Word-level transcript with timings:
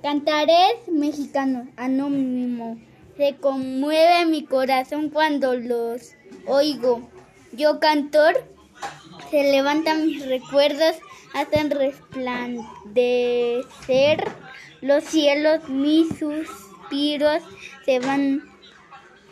Cantaré, 0.00 0.78
mexicano, 0.86 1.66
anónimo. 1.76 2.78
Se 3.16 3.34
conmueve 3.34 4.26
mi 4.26 4.44
corazón 4.44 5.10
cuando 5.10 5.56
los 5.56 6.14
oigo. 6.46 7.10
Yo 7.50 7.80
cantor, 7.80 8.44
se 9.30 9.50
levantan 9.50 10.06
mis 10.06 10.24
recuerdos, 10.24 10.94
hacen 11.34 11.72
resplandecer 11.72 14.24
los 14.82 15.02
cielos, 15.02 15.68
mis 15.68 16.16
suspiros 16.16 17.42
se 17.84 17.98
van 17.98 18.44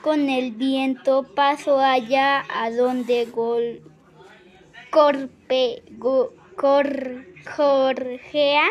con 0.02 0.28
el 0.28 0.50
viento, 0.50 1.22
paso 1.22 1.78
allá 1.78 2.44
a 2.52 2.72
donde 2.72 3.26
gol, 3.26 3.82
corpe, 4.90 5.84
go, 5.90 6.32
cor, 6.56 7.24
corjea 7.56 8.64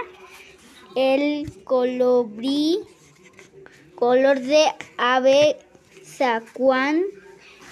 el 0.95 1.63
colibrí 1.63 2.79
color 3.95 4.39
de 4.39 4.65
ave 4.97 5.57
sacuán 6.03 7.03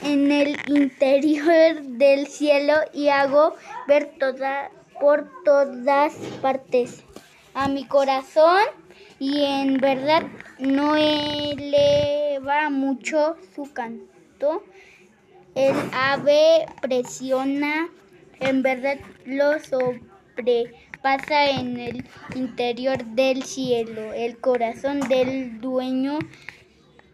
en 0.04 0.32
el 0.32 0.58
interior 0.68 1.82
del 1.82 2.28
cielo 2.28 2.74
y 2.94 3.10
hago 3.10 3.56
ver 3.88 4.12
por 5.00 5.30
todas 5.44 6.14
partes 6.42 7.04
a 7.54 7.68
mi 7.68 7.86
corazón 7.86 8.62
y 9.20 9.44
en 9.44 9.78
verdad 9.78 10.24
no 10.60 10.96
eleva 10.96 12.70
mucho 12.70 13.36
su 13.56 13.72
canto. 13.74 14.64
El 15.56 15.76
ave 15.92 16.68
presiona, 16.82 17.90
en 18.40 18.62
verdad 18.62 18.98
sobrepasa 20.38 21.50
en 21.52 21.80
el 21.80 22.06
interior 22.36 23.04
del 23.06 23.44
cielo, 23.44 24.14
el 24.14 24.38
corazón 24.40 25.00
del 25.02 25.60
dueño 25.60 26.20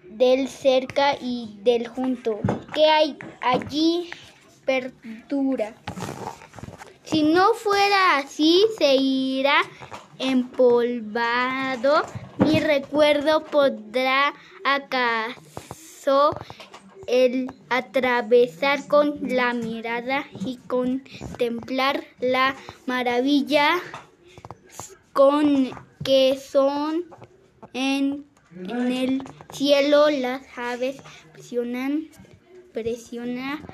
del 0.04 0.48
cerca 0.48 1.16
y 1.20 1.58
del 1.64 1.88
junto, 1.88 2.40
que 2.74 2.86
hay 2.86 3.18
allí 3.42 4.10
perdura. 4.66 5.74
Si 7.04 7.24
no 7.24 7.54
fuera 7.54 8.18
así, 8.18 8.66
se 8.78 8.96
irá 8.96 9.62
empolvado. 10.20 12.04
Mi 12.38 12.60
recuerdo 12.60 13.44
podrá 13.46 14.34
acaso 14.64 16.32
el 17.08 17.52
atravesar 17.70 18.88
con 18.88 19.20
la 19.22 19.54
mirada 19.54 20.26
y 20.46 20.58
contemplar 20.68 22.04
la 22.20 22.56
maravilla 22.86 23.80
con 25.14 25.72
que 26.04 26.38
son 26.38 27.06
en 27.74 28.26
en 28.56 28.92
el 28.92 29.24
cielo 29.52 30.10
las 30.10 30.44
aves 30.56 30.98
presionan, 31.32 32.10
presionan, 32.72 33.66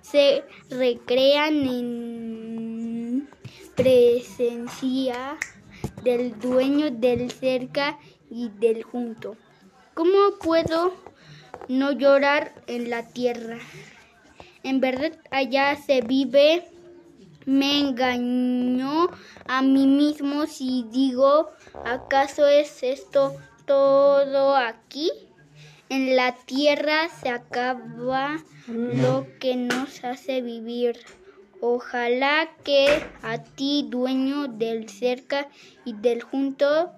se 0.00 0.42
recrean 0.70 1.54
en 1.66 3.28
presencia 3.74 5.36
del 6.02 6.38
dueño 6.38 6.90
del 6.90 7.30
cerca 7.30 7.98
y 8.30 8.48
del 8.48 8.82
junto. 8.84 9.36
¿Cómo 9.94 10.38
puedo 10.42 10.94
no 11.68 11.92
llorar 11.92 12.52
en 12.66 12.90
la 12.90 13.06
tierra? 13.08 13.58
En 14.62 14.80
verdad 14.80 15.12
allá 15.30 15.76
se 15.76 16.00
vive, 16.00 16.64
me 17.44 17.78
engañó 17.78 19.08
a 19.46 19.62
mí 19.62 19.86
mismo 19.86 20.46
si 20.46 20.84
digo, 20.90 21.50
¿acaso 21.84 22.46
es 22.46 22.82
esto 22.82 23.36
todo 23.66 24.56
aquí. 24.56 25.10
En 25.88 26.16
la 26.16 26.34
tierra 26.34 27.08
se 27.08 27.28
acaba 27.28 28.42
lo 28.66 29.26
que 29.38 29.56
nos 29.56 30.02
hace 30.04 30.40
vivir. 30.40 30.98
Ojalá 31.60 32.48
que 32.64 32.86
a 33.22 33.42
ti, 33.42 33.86
dueño 33.88 34.48
del 34.48 34.88
cerca 34.88 35.48
y 35.84 35.92
del 35.94 36.22
junto, 36.22 36.90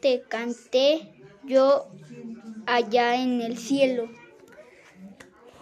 te 0.00 0.22
cante 0.22 1.12
yo 1.44 1.86
allá 2.66 3.16
en 3.22 3.40
el 3.40 3.58
cielo. 3.58 4.08